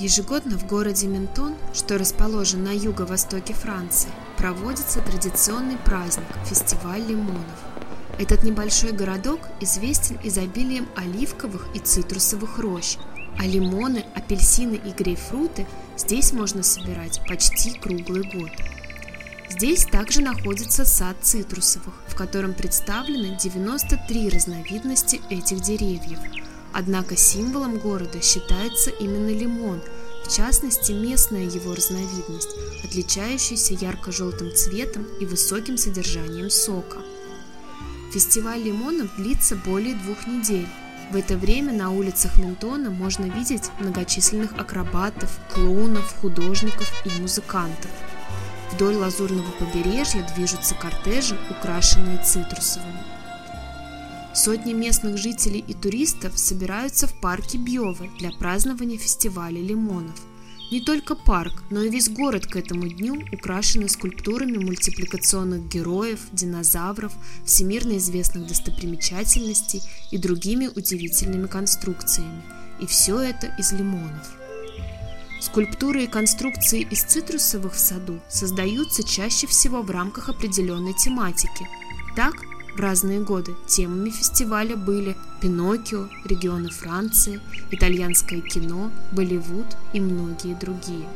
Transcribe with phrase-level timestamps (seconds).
[0.00, 7.58] Ежегодно в городе Ментон, что расположен на юго-востоке Франции, проводится традиционный праздник– фестиваль лимонов.
[8.16, 12.96] Этот небольшой городок известен изобилием оливковых и цитрусовых рощ,
[13.40, 15.66] а лимоны, апельсины и грейпфруты
[15.96, 18.50] здесь можно собирать почти круглый год.
[19.50, 26.20] Здесь также находится сад цитрусовых, в котором представлены 93 разновидности этих деревьев–
[26.72, 29.80] Однако символом города считается именно лимон,
[30.24, 32.50] в частности местная его разновидность,
[32.84, 36.98] отличающаяся ярко-желтым цветом и высоким содержанием сока.
[38.12, 40.68] Фестиваль лимонов длится более двух недель.
[41.10, 47.90] В это время на улицах Ментона можно видеть многочисленных акробатов, клоунов, художников и музыкантов.
[48.72, 53.17] Вдоль лазурного побережья движутся кортежи, украшенные цитрусовыми.
[54.38, 60.14] Сотни местных жителей и туристов собираются в парке Бьёвы для празднования фестиваля лимонов.
[60.70, 67.12] Не только парк, но и весь город к этому дню украшены скульптурами мультипликационных героев, динозавров,
[67.44, 72.44] всемирно известных достопримечательностей и другими удивительными конструкциями.
[72.80, 74.30] И все это из лимонов.
[75.40, 81.66] Скульптуры и конструкции из цитрусовых в саду создаются чаще всего в рамках определенной тематики.
[82.14, 82.34] Так,
[82.78, 87.40] разные годы темами фестиваля были Пиноккио, регионы Франции,
[87.70, 91.06] итальянское кино, Болливуд и многие другие.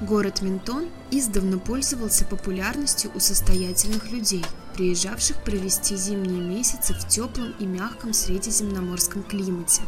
[0.00, 7.66] Город Ментон издавна пользовался популярностью у состоятельных людей, приезжавших провести зимние месяцы в теплом и
[7.66, 9.82] мягком средиземноморском климате.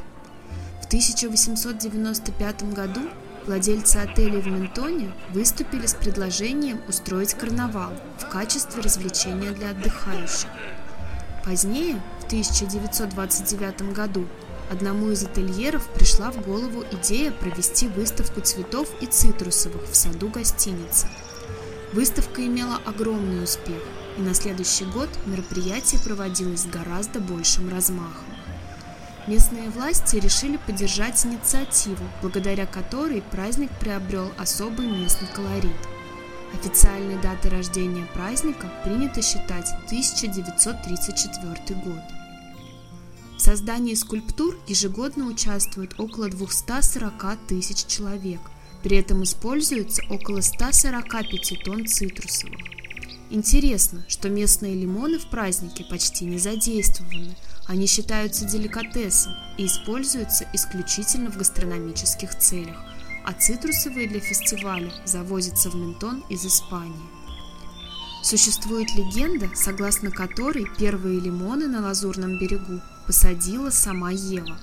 [0.83, 3.03] В 1895 году
[3.47, 10.49] Владельцы отелей в Ментоне выступили с предложением устроить карнавал в качестве развлечения для отдыхающих.
[11.45, 14.27] Позднее, в 1929 году,
[14.71, 21.07] одному из ательеров пришла в голову идея провести выставку цветов и цитрусовых в саду гостиницы.
[21.95, 23.83] Выставка имела огромный успех,
[24.19, 28.40] и на следующий год мероприятие проводилось с гораздо большим размахом.
[29.31, 35.71] Местные власти решили поддержать инициативу, благодаря которой праздник приобрел особый местный колорит–
[36.53, 42.03] Официальной датой рождения праздника принято считать 1934 год.
[43.37, 48.41] В создании скульптур ежегодно участвует около 240 тысяч человек,
[48.83, 52.80] при этом используется около 145 тонн цитрусовых.
[53.31, 57.37] Интересно, что местные лимоны в празднике почти не задействованы,
[57.67, 62.77] они считаются деликатесом и используются исключительно в гастрономических целях–
[63.25, 67.09] а цитрусовые для фестиваля завозятся в Ментон из Испании.
[68.23, 74.59] Существует легенда, согласно которой первые лимоны на Лазурном берегу посадила сама Ева.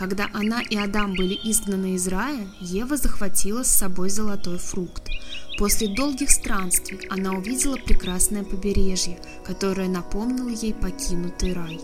[0.00, 5.10] Когда она и Адам были изгнаны из рая, Ева захватила с собой золотой фрукт.
[5.58, 11.78] После долгих странствий она увидела прекрасное побережье, которое напомнило ей покинутый рай.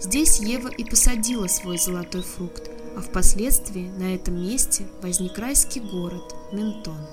[0.00, 6.36] Здесь Ева и посадила свой золотой фрукт, а впоследствии на этом месте возник райский город
[6.52, 7.08] Ментон.